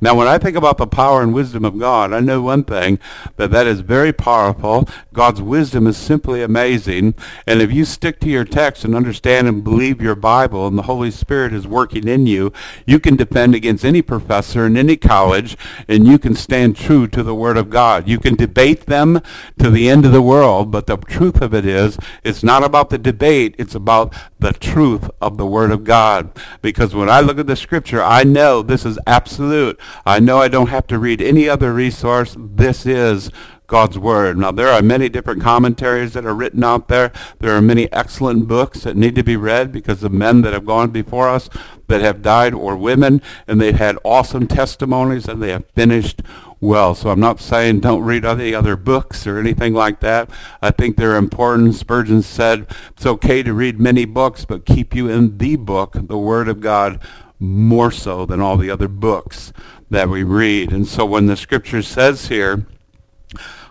[0.00, 2.98] Now, when I think about the power and wisdom of God, I know one thing,
[3.36, 4.88] that that is very powerful.
[5.12, 7.14] God's wisdom is simply amazing.
[7.46, 10.82] And if you stick to your text and understand and believe your Bible and the
[10.82, 12.52] Holy Spirit is working in you,
[12.84, 15.56] you can defend against any professor in any college
[15.88, 18.08] and you can stand true to the Word of God.
[18.08, 19.22] You can debate them
[19.58, 22.90] to the end of the world, but the truth of it is, it's not about
[22.90, 26.30] the debate, it's about the truth of the Word of God.
[26.60, 29.80] Because when I look at the Scripture, I know this is absolute.
[30.06, 32.36] I know I don't have to read any other resource.
[32.38, 33.30] This is
[33.66, 34.36] God's Word.
[34.36, 37.12] Now, there are many different commentaries that are written out there.
[37.38, 40.66] There are many excellent books that need to be read because of men that have
[40.66, 41.48] gone before us
[41.88, 46.22] that have died or women, and they've had awesome testimonies and they have finished
[46.60, 46.94] well.
[46.94, 50.30] So I'm not saying don't read any other books or anything like that.
[50.62, 51.74] I think they're important.
[51.74, 56.18] Spurgeon said it's okay to read many books, but keep you in the book, the
[56.18, 57.00] Word of God,
[57.44, 59.52] more so than all the other books
[59.90, 60.72] that we read.
[60.72, 62.66] And so when the scripture says here,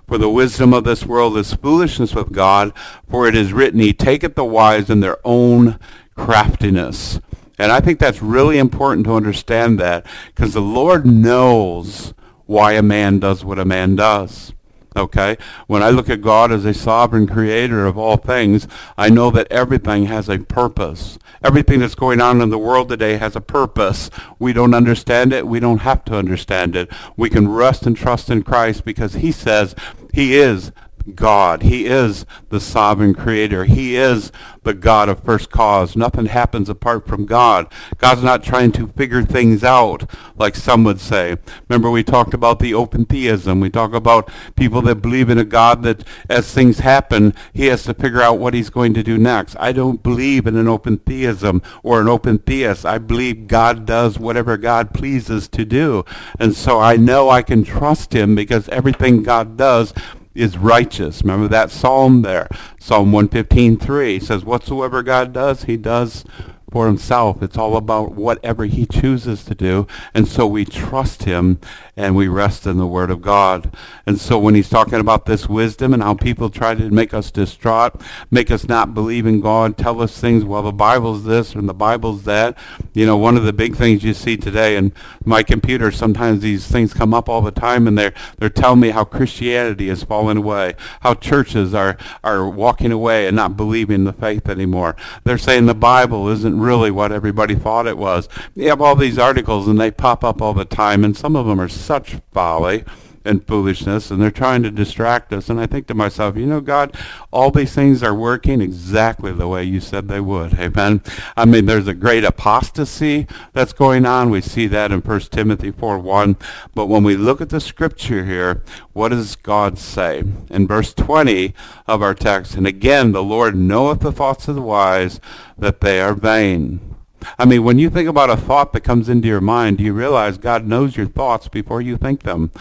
[0.08, 2.74] for the wisdom of this world is foolishness with God,
[3.10, 5.80] for it is written, He taketh the wise in their own
[6.16, 7.20] craftiness.
[7.58, 12.14] And I think that's really important to understand that, because the Lord knows
[12.46, 14.54] why a man does what a man does.
[14.96, 15.38] Okay?
[15.68, 19.52] When I look at God as a sovereign creator of all things, I know that
[19.52, 21.18] everything has a purpose.
[21.44, 24.10] Everything that's going on in the world today has a purpose.
[24.40, 25.48] We don't understand it.
[25.48, 26.92] We don't have to understand it.
[27.18, 29.76] We can rest and trust in Christ because he says
[30.14, 30.72] he is
[31.16, 31.64] God.
[31.64, 33.66] He is the sovereign creator.
[33.66, 34.32] He is
[34.64, 35.96] the God of first cause.
[35.96, 37.68] Nothing happens apart from God.
[37.98, 41.38] God's not trying to figure things out like some would say.
[41.68, 43.60] Remember we talked about the open theism.
[43.60, 47.84] We talk about people that believe in a God that as things happen, he has
[47.84, 49.56] to figure out what he's going to do next.
[49.60, 52.86] I don't believe in an open theism or an open theist.
[52.86, 56.06] I believe God does whatever God pleases to do.
[56.40, 59.94] And so I know I can trust him because everything God does
[60.36, 61.22] is righteous.
[61.22, 62.48] Remember that psalm there.
[62.80, 66.26] Psalm 115.3 says, Whatsoever God does, he does
[66.74, 67.44] for himself.
[67.44, 69.86] It's all about whatever he chooses to do.
[70.16, 71.60] And so we trust him
[71.96, 73.72] and we rest in the word of God.
[74.08, 77.30] And so when he's talking about this wisdom and how people try to make us
[77.30, 81.70] distraught, make us not believe in God, tell us things, well, the Bible's this and
[81.70, 82.58] the Bible's that.
[82.94, 86.66] You know, one of the big things you see today in my computer, sometimes these
[86.66, 90.38] things come up all the time and they're, they're telling me how Christianity has fallen
[90.38, 94.96] away, how churches are, are walking away and not believing the faith anymore.
[95.24, 98.28] They're saying the Bible isn't really what everybody thought it was.
[98.56, 101.46] You have all these articles and they pop up all the time, and some of
[101.46, 102.84] them are such folly
[103.26, 105.50] and foolishness, and they're trying to distract us.
[105.50, 106.96] And I think to myself, you know, God,
[107.32, 110.54] all these things are working exactly the way you said they would.
[110.60, 111.02] Amen.
[111.38, 114.30] I mean, there's a great apostasy that's going on.
[114.30, 116.38] We see that in 1 Timothy 4 1.
[116.74, 120.24] But when we look at the scripture here, what does God say?
[120.50, 121.54] In verse 20
[121.88, 125.20] of our text, and again, the Lord knoweth the thoughts of the wise,
[125.58, 126.93] that they are vain.
[127.38, 129.94] I mean, when you think about a thought that comes into your mind, do you
[129.94, 132.52] realize God knows your thoughts before you think them?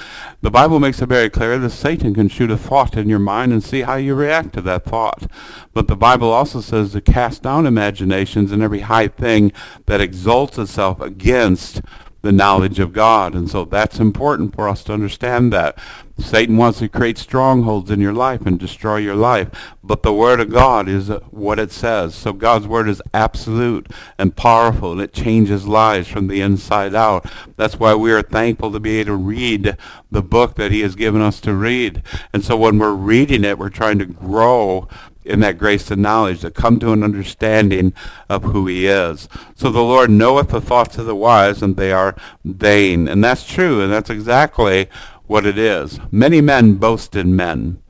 [0.40, 3.52] The Bible makes it very clear that Satan can shoot a thought in your mind
[3.52, 5.30] and see how you react to that thought.
[5.72, 9.52] But the Bible also says to cast down imaginations and every high thing
[9.86, 11.80] that exalts itself against
[12.22, 13.34] the knowledge of God.
[13.34, 15.76] And so that's important for us to understand that.
[16.22, 19.50] Satan wants to create strongholds in your life and destroy your life.
[19.82, 22.14] But the Word of God is what it says.
[22.14, 27.26] So God's Word is absolute and powerful, and it changes lives from the inside out.
[27.56, 29.76] That's why we are thankful to be able to read
[30.10, 32.02] the book that He has given us to read.
[32.32, 34.88] And so when we're reading it, we're trying to grow
[35.24, 37.92] in that grace and knowledge, to come to an understanding
[38.28, 39.28] of who he is.
[39.54, 43.06] So the Lord knoweth the thoughts of the wise, and they are vain.
[43.06, 44.88] And that's true, and that's exactly
[45.26, 46.00] what it is.
[46.10, 47.82] Many men boast in men.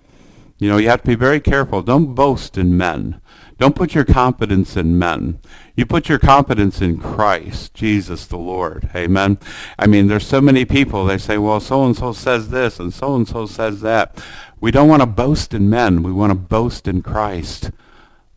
[0.59, 1.83] You know, you have to be very careful.
[1.83, 3.21] Don't boast in men.
[3.59, 5.41] Don't put your confidence in men.
[5.75, 8.91] You put your confidence in Christ, Jesus the Lord.
[8.95, 9.39] Amen.
[9.79, 13.81] I mean, there's so many people, they say, well, so-and-so says this and so-and-so says
[13.81, 14.23] that.
[14.61, 16.03] We don't want to boast in men.
[16.03, 17.71] We want to boast in Christ.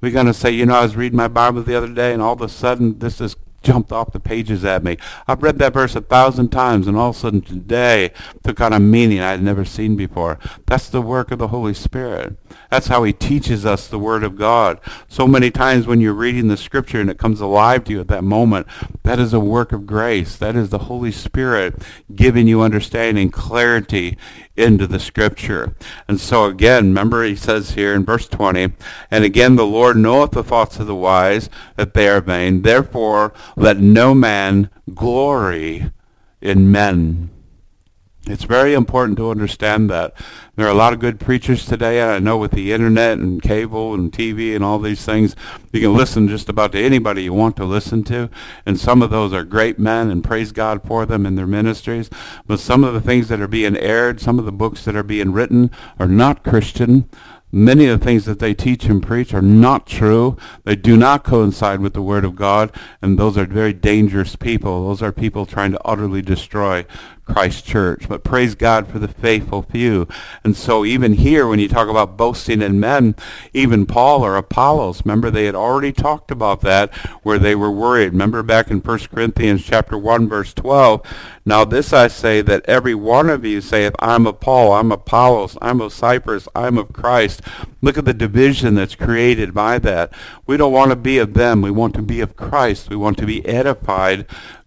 [0.02, 2.22] We're going to say, you know, I was reading my Bible the other day and
[2.22, 4.98] all of a sudden this is jumped off the pages at me.
[5.28, 8.12] I've read that verse a thousand times, and all of a sudden today
[8.44, 10.40] took on a meaning I had never seen before.
[10.68, 12.38] That's the work of the Holy Spirit.
[12.70, 14.80] That's how he teaches us the Word of God.
[15.08, 18.08] So many times when you're reading the Scripture and it comes alive to you at
[18.10, 18.68] that moment,
[19.04, 20.36] that is a work of grace.
[20.36, 21.82] That is the Holy Spirit
[22.14, 24.18] giving you understanding, clarity
[24.56, 25.76] into the Scripture.
[26.08, 28.74] And so again, remember he says here in verse 20,
[29.12, 32.62] And again the Lord knoweth the thoughts of the wise, that they are vain.
[32.62, 35.92] Therefore let no man glory
[36.42, 37.30] in men.
[38.28, 40.16] It's very important to understand that.
[40.56, 43.40] There are a lot of good preachers today, and I know with the internet and
[43.40, 45.36] cable and TV and all these things,
[45.72, 48.32] you can listen just about to anybody you want to listen to,
[48.66, 52.10] and some of those are great men, and praise God for them in their ministries.
[52.48, 55.04] But some of the things that are being aired, some of the books that are
[55.04, 57.08] being written are not Christian.
[57.52, 60.36] Many of the things that they teach and preach are not true.
[60.64, 62.70] They do not coincide with the Word of God,
[63.02, 64.88] and those are very dangerous people.
[64.88, 66.86] Those are people trying to utterly destroy
[67.26, 68.08] Christ Church.
[68.08, 70.08] But praise God for the faithful few.
[70.44, 73.16] And so even here, when you talk about boasting in men,
[73.54, 78.12] even Paul or Apollos, remember they had already talked about that where they were worried.
[78.12, 81.02] Remember back in 1 Corinthians chapter 1, verse 12,
[81.46, 85.58] Now this I say, that every one of you saith, I'm of Paul, I'm Apollos,
[85.62, 87.42] I'm of Cephas, I'm of Christ.
[87.82, 90.14] Look at the division that's created by that.
[90.46, 91.62] We don't want to be of them.
[91.62, 92.90] We want to be of Christ.
[92.90, 94.26] We want to be edified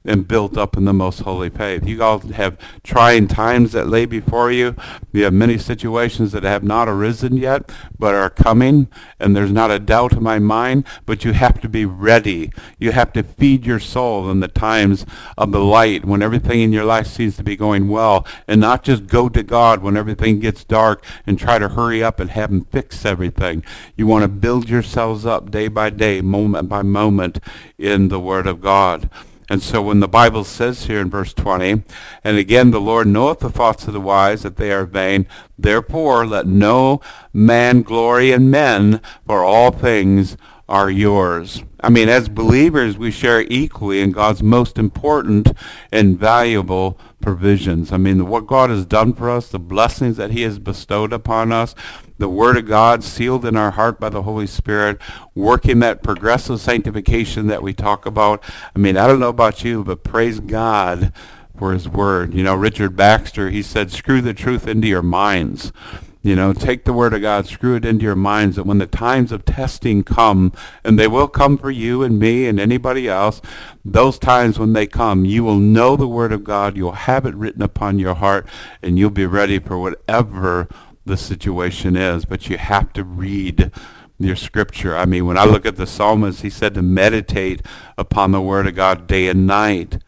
[0.08, 1.86] and built up in the most holy faith.
[1.86, 4.74] You all have trying times that lay before you.
[5.12, 8.88] You have many situations that have not arisen yet, but are coming,
[9.20, 12.50] and there's not a doubt in my mind, but you have to be ready.
[12.78, 15.04] You have to feed your soul in the times
[15.36, 18.82] of the light when everything in your life seems to be going well, and not
[18.82, 22.50] just go to God when everything gets dark and try to hurry up and have
[22.50, 23.62] him fix everything.
[23.96, 27.40] You want to build yourselves up day by day, moment by moment
[27.76, 29.10] in the Word of God.
[29.50, 31.82] And so when the Bible says here in verse 20,
[32.22, 35.26] and again the Lord knoweth the thoughts of the wise, that they are vain,
[35.58, 37.00] therefore let no
[37.32, 40.36] man glory in men, for all things
[40.68, 41.62] are yours.
[41.80, 45.52] I mean, as believers, we share equally in God's most important
[45.90, 47.92] and valuable provisions.
[47.92, 51.52] I mean, what God has done for us, the blessings that he has bestowed upon
[51.52, 51.74] us,
[52.18, 54.98] the Word of God sealed in our heart by the Holy Spirit,
[55.34, 58.42] working that progressive sanctification that we talk about.
[58.74, 61.12] I mean, I don't know about you, but praise God
[61.56, 62.34] for his word.
[62.34, 65.72] You know, Richard Baxter, he said, screw the truth into your minds.
[66.20, 68.86] You know, take the word of God, screw it into your minds that when the
[68.86, 70.52] times of testing come,
[70.82, 73.40] and they will come for you and me and anybody else,
[73.84, 77.36] those times when they come, you will know the word of God, you'll have it
[77.36, 78.46] written upon your heart,
[78.82, 80.68] and you'll be ready for whatever
[81.06, 83.70] the situation is, but you have to read
[84.18, 84.96] your scripture.
[84.96, 87.62] I mean, when I look at the psalmist, he said to meditate
[87.96, 89.98] upon the word of God day and night.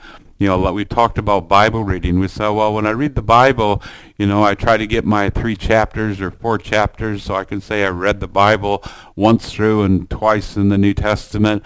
[0.40, 2.18] You know, we talked about Bible reading.
[2.18, 3.83] We said, well, when I read the Bible,
[4.16, 7.61] you know, I try to get my three chapters or four chapters so I can
[7.61, 8.83] say I read the Bible
[9.14, 11.62] once through and twice in the New Testament.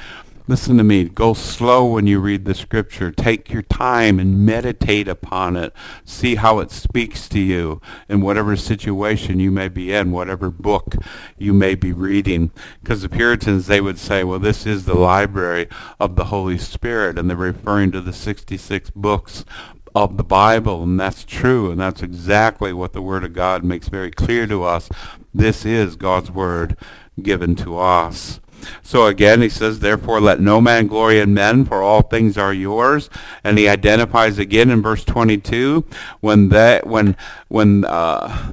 [0.46, 1.04] Listen to me.
[1.04, 3.10] Go slow when you read the scripture.
[3.10, 5.72] Take your time and meditate upon it.
[6.04, 7.80] See how it speaks to you
[8.10, 10.96] in whatever situation you may be in, whatever book
[11.38, 12.50] you may be reading.
[12.82, 15.66] Because the Puritans, they would say, well, this is the library
[15.98, 17.18] of the Holy Spirit.
[17.18, 19.46] And they're referring to the 66 books
[19.94, 23.88] of the Bible, and that's true, and that's exactly what the Word of God makes
[23.88, 24.88] very clear to us.
[25.32, 26.76] This is God's Word
[27.22, 28.40] given to us.
[28.82, 32.52] So again, he says, therefore let no man glory in men, for all things are
[32.52, 33.10] yours.
[33.42, 35.84] And he identifies again in verse 22
[36.20, 37.16] when that when
[37.48, 38.52] when uh,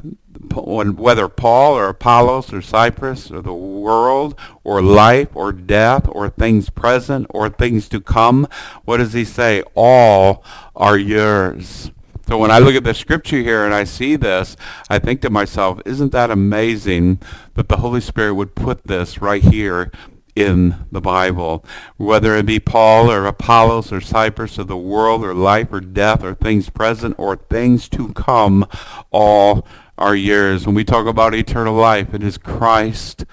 [0.55, 6.29] when whether Paul or Apollos or Cephas or the world or life or death or
[6.29, 8.47] things present or things to come,
[8.85, 9.63] what does he say?
[9.75, 10.43] All
[10.75, 11.91] are yours.
[12.31, 14.55] So when I look at the scripture here and I see this,
[14.89, 17.19] I think to myself, isn't that amazing
[17.55, 19.91] that the Holy Spirit would put this right here
[20.33, 21.65] in the Bible,
[21.97, 26.23] whether it be Paul or Apollos or Cephas or the world or life or death
[26.23, 28.65] or things present or things to come,
[29.11, 30.65] all are yours.
[30.65, 33.25] When we talk about eternal life, it is Christ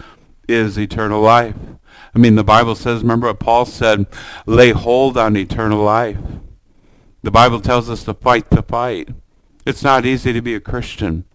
[0.49, 1.55] is eternal life.
[2.17, 4.07] I mean, the Bible says, remember what Paul said,
[4.45, 6.19] lay hold on eternal life.
[7.29, 9.11] The Bible tells us to fight the fight.
[9.67, 11.27] It's not easy to be a Christian,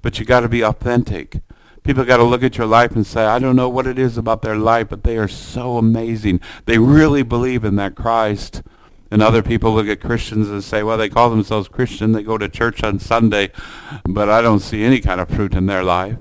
[0.00, 1.42] but you got to be authentic.
[1.82, 4.16] People got to look at your life and say, I don't know what it is
[4.16, 6.40] about their life, but they are so amazing.
[6.64, 8.62] They really believe in that Christ.
[9.10, 12.12] And other people look at Christians and say, well, they call themselves Christian.
[12.12, 13.50] They go to church on Sunday,
[14.04, 16.16] but I don't see any kind of fruit in their life.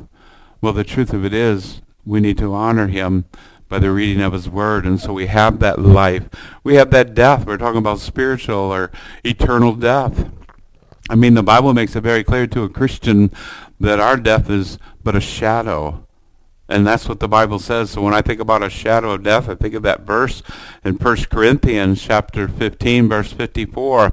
[0.59, 3.23] Well, the truth of it is, we need to honor him
[3.71, 4.85] by the reading of his word.
[4.85, 6.27] And so we have that life.
[6.61, 7.47] We have that death.
[7.47, 8.91] We're talking about spiritual or
[9.23, 10.29] eternal death.
[11.09, 13.31] I mean, the Bible makes it very clear to a Christian
[13.79, 16.05] that our death is but a shadow.
[16.67, 17.91] And that's what the Bible says.
[17.91, 20.43] So when I think about a shadow of death, I think of that verse
[20.83, 24.11] in 1 Corinthians chapter 15, verse 54.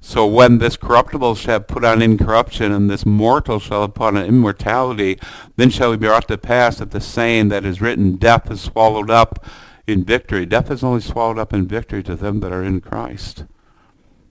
[0.00, 4.16] So when this corruptible shall put on incorruption, and this mortal shall have put on
[4.16, 5.18] immortality,
[5.56, 8.62] then shall it be brought to pass that the saying that is written, death is
[8.62, 9.44] swallowed up
[9.86, 10.46] in victory.
[10.46, 13.44] Death is only swallowed up in victory to them that are in Christ.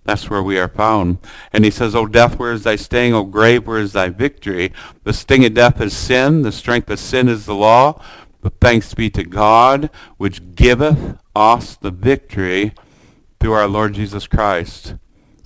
[0.05, 1.20] That's where we are found.
[1.53, 3.13] And he says, O death, where is thy sting?
[3.13, 4.74] O grave, where is thy victory?
[5.03, 6.41] The sting of death is sin.
[6.41, 8.01] The strength of sin is the law.
[8.41, 12.74] But thanks be to God, which giveth us the victory
[13.39, 14.95] through our Lord Jesus Christ.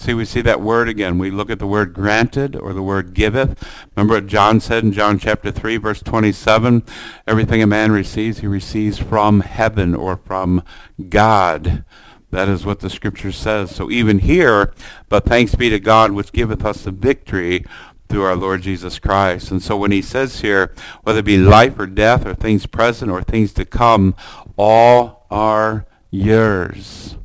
[0.04, 1.18] See, we see that word again.
[1.18, 3.64] We look at the word granted or the word giveth.
[3.96, 6.84] Remember what John said in John chapter 3, verse 27?
[7.26, 10.62] Everything a man receives, he receives from heaven or from
[11.08, 11.86] God.
[12.32, 13.74] That is what the scripture says.
[13.74, 14.74] So even here,
[15.08, 17.64] but thanks be to God which giveth us the victory
[18.10, 19.52] through our Lord Jesus Christ.
[19.52, 23.10] And so when he says here, whether it be life or death or things present
[23.10, 24.16] or things to come,
[24.58, 27.16] all are yours.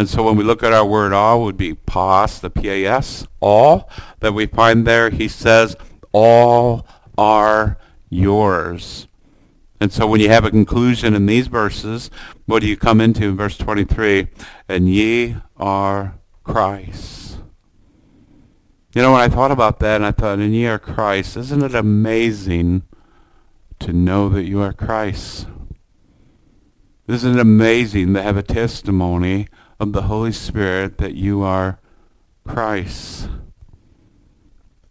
[0.00, 3.90] And so when we look at our word all, would be pas, the P-A-S, all
[4.20, 5.76] that we find there, he says,
[6.10, 6.86] all
[7.18, 7.76] are
[8.08, 9.08] yours.
[9.78, 12.10] And so when you have a conclusion in these verses,
[12.46, 14.28] what do you come into in verse 23?
[14.70, 17.36] And ye are Christ.
[18.94, 21.62] You know, when I thought about that, and I thought, and ye are Christ, isn't
[21.62, 22.84] it amazing
[23.80, 25.46] to know that you are Christ?
[27.06, 29.46] Isn't it amazing to have a testimony
[29.80, 31.80] of the Holy Spirit that you are
[32.46, 33.28] Christ?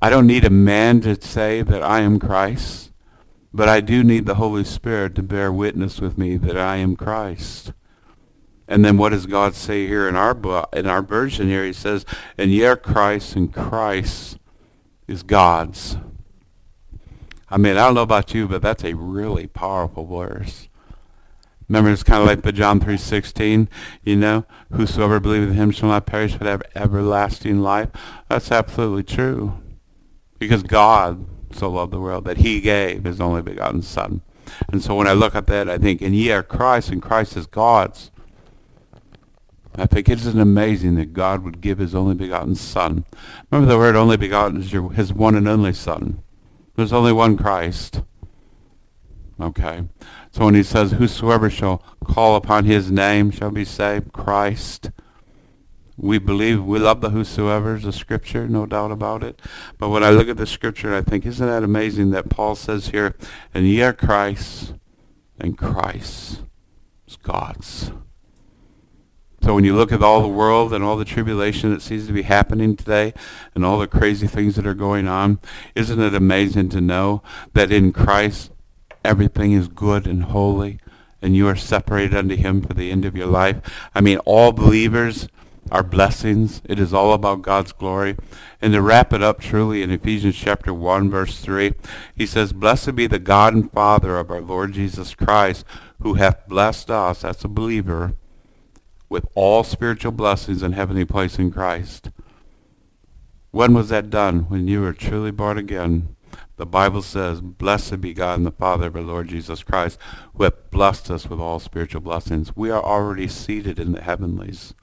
[0.01, 2.89] I don't need a man to say that I am Christ.
[3.53, 6.95] But I do need the Holy Spirit to bear witness with me that I am
[6.95, 7.73] Christ.
[8.67, 11.65] And then what does God say here in our in our version here?
[11.65, 12.05] He says,
[12.37, 14.37] and ye are Christ, and Christ
[15.07, 15.97] is God's.
[17.49, 20.68] I mean, I don't know about you, but that's a really powerful verse.
[21.69, 23.67] Remember, it's kind of like the John 3.16,
[24.03, 24.43] you know,
[24.73, 27.89] whosoever believeth in him shall not perish but have everlasting life.
[28.27, 29.61] That's absolutely true.
[30.39, 34.21] Because God so loved the world that he gave his only begotten Son.
[34.71, 37.37] And so when I look at that, I think, and ye are Christ, and Christ
[37.37, 38.09] is God's.
[39.75, 43.05] I think it is amazing that God would give his only begotten Son.
[43.51, 46.23] Remember the word only begotten is your, his one and only Son.
[46.75, 48.01] There's only one Christ.
[49.39, 49.83] Okay.
[50.31, 54.91] So when he says, whosoever shall call upon his name shall be saved, Christ,
[55.97, 59.41] we believe, we love the whosoever's the Scripture, no doubt about it.
[59.77, 62.89] But when I look at the Scripture, I think, isn't that amazing that Paul says
[62.89, 63.15] here,
[63.53, 64.75] and ye are Christ,
[65.39, 66.41] and Christ
[67.07, 67.91] is God's.
[69.41, 72.13] So when you look at all the world and all the tribulation that seems to
[72.13, 73.13] be happening today
[73.55, 75.39] and all the crazy things that are going on,
[75.75, 77.23] isn't it amazing to know
[77.53, 78.51] that in Christ
[79.03, 80.79] everything is good and holy
[81.21, 83.57] and you are separated unto him for the end of your life?
[83.93, 85.27] I mean, all believers
[85.71, 86.61] are blessings.
[86.65, 88.17] It is all about God's glory.
[88.61, 91.73] And to wrap it up truly in Ephesians chapter 1 verse 3,
[92.15, 95.65] he says, Blessed be the God and Father of our Lord Jesus Christ,
[96.01, 98.13] who hath blessed us, as a believer,
[99.09, 102.09] with all spiritual blessings in heavenly place in Christ.
[103.51, 104.41] When was that done?
[104.41, 106.15] When you were truly born again.
[106.59, 109.97] The Bible says, Blessed be God and the Father of our Lord Jesus Christ,
[110.35, 112.53] who hath blessed us with all spiritual blessings.
[112.53, 114.73] We are already seated in the heavenlies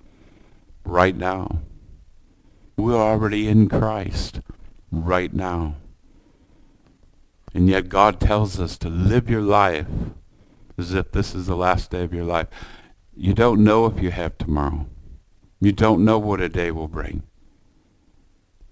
[0.86, 1.60] right now.
[2.78, 4.40] We're already in Christ
[4.90, 5.74] right now.
[7.52, 9.86] And yet God tells us to live your life
[10.78, 12.48] as if this is the last day of your life.
[13.14, 14.86] You don't know if you have tomorrow.
[15.60, 17.24] You don't know what a day will bring.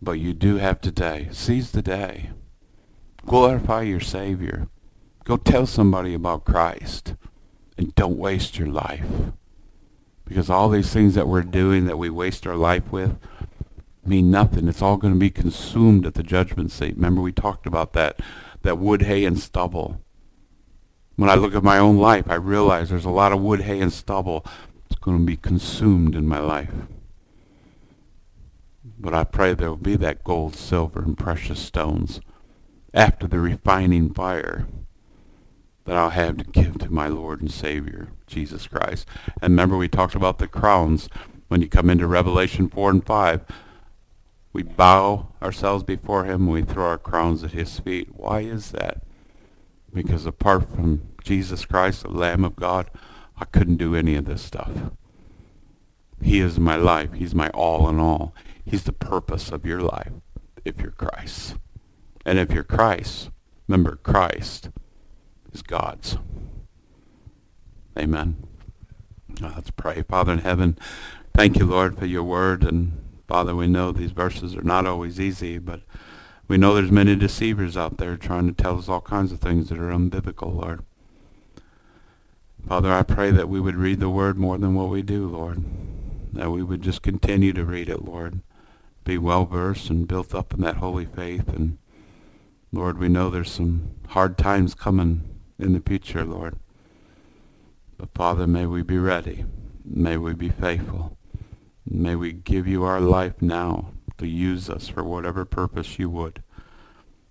[0.00, 1.28] But you do have today.
[1.32, 2.30] Seize the day.
[3.27, 4.68] Glorify your Savior.
[5.25, 7.14] Go tell somebody about Christ.
[7.79, 9.07] And don't waste your life.
[10.27, 13.18] Because all these things that we're doing that we waste our life with
[14.05, 14.68] mean nothing.
[14.68, 16.97] It's all going to be consumed at the judgment seat.
[16.97, 18.20] Remember we talked about that,
[18.62, 20.01] that wood, hay, and stubble.
[21.16, 23.81] When I look at my own life, I realize there's a lot of wood, hay,
[23.81, 24.45] and stubble.
[24.87, 26.72] It's going to be consumed in my life.
[28.99, 32.20] But I pray there will be that gold, silver, and precious stones
[32.95, 34.66] after the refining fire
[35.84, 39.07] that I'll have to give to my Lord and Savior, Jesus Christ.
[39.42, 41.09] And remember we talked about the crowns
[41.49, 43.42] when you come into Revelation 4 and 5.
[44.53, 48.11] We bow ourselves before him we throw our crowns at his feet.
[48.14, 49.03] Why is that?
[49.92, 52.90] Because apart from Jesus Christ, the Lamb of God,
[53.38, 54.70] I couldn't do any of this stuff.
[56.22, 57.12] He is my life.
[57.12, 58.34] He's my all in all.
[58.64, 60.12] He's the purpose of your life
[60.64, 61.57] if you're Christ.
[62.25, 63.31] And if you're Christ,
[63.68, 64.70] remember Christ
[65.53, 66.16] is God's.
[67.99, 68.47] Amen.
[69.41, 70.03] let's pray.
[70.03, 70.79] Father in heaven,
[71.35, 72.64] thank you, Lord, for your word.
[72.64, 75.83] And Father, we know these verses are not always easy, but
[76.49, 79.68] we know there's many deceivers out there trying to tell us all kinds of things
[79.68, 80.85] that are unbiblical, Lord.
[82.66, 85.62] Father, I pray that we would read the word more than what we do, Lord.
[86.33, 88.41] That we would just continue to read it, Lord.
[89.05, 91.79] Be well versed and built up in that holy faith and
[92.75, 95.22] Lord, we know there's some hard times coming
[95.61, 96.59] in the future, Lord.
[97.97, 99.45] But Father, may we be ready.
[99.85, 101.16] May we be faithful.
[101.89, 106.43] May we give you our life now to use us for whatever purpose you would.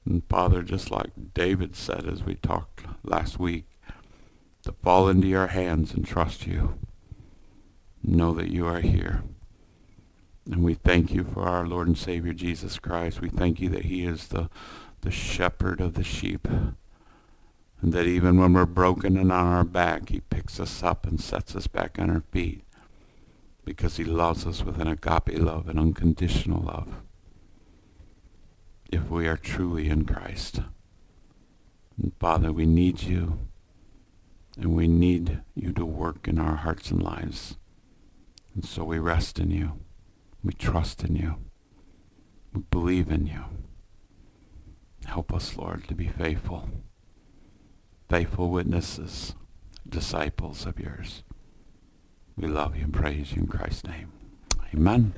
[0.05, 3.65] And Father, just like David said as we talked last week,
[4.61, 6.79] to fall into your hands and trust you.
[8.01, 9.23] Know that you are here.
[10.49, 13.19] And we thank you for our Lord and Savior Jesus Christ.
[13.19, 14.49] We thank you that he is the
[15.03, 16.47] the shepherd of the sheep.
[16.47, 21.19] And that even when we're broken and on our back, he picks us up and
[21.19, 22.63] sets us back on our feet
[23.65, 26.95] because he loves us with an agape love, an unconditional love.
[28.91, 30.61] If we are truly in Christ.
[31.97, 33.39] And Father, we need you
[34.57, 37.57] and we need you to work in our hearts and lives.
[38.55, 39.79] And so we rest in you.
[40.43, 41.35] We trust in you.
[42.53, 43.45] We believe in you.
[45.05, 46.69] Help us, Lord, to be faithful,
[48.09, 49.35] faithful witnesses,
[49.87, 51.23] disciples of yours.
[52.35, 54.11] We love you and praise you in Christ's name.
[54.73, 55.13] Amen.